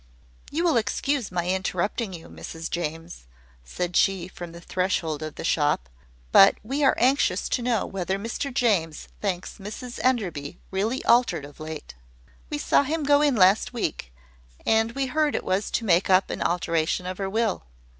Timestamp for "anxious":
6.97-7.47